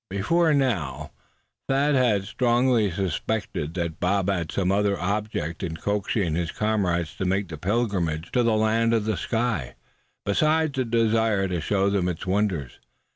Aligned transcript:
Before 0.09 0.51
now 0.51 1.11
Thad 1.69 1.93
had 1.93 2.23
strongly 2.23 2.89
suspected 2.89 3.75
that 3.75 3.99
Bob 3.99 4.29
had 4.31 4.51
some 4.51 4.71
other 4.71 4.99
object 4.99 5.61
in 5.61 5.77
coaxing 5.77 6.33
his 6.33 6.51
comrades 6.51 7.13
to 7.17 7.25
make 7.25 7.49
the 7.49 7.57
pilgrimage 7.59 8.31
to 8.31 8.41
the 8.41 8.57
Land 8.57 8.95
of 8.95 9.05
the 9.05 9.15
Sky, 9.15 9.75
besides 10.25 10.73
the 10.73 10.85
desire 10.85 11.47
to 11.49 11.61
show 11.61 11.91
them 11.91 12.09
its 12.09 12.25
wonders. 12.25 12.79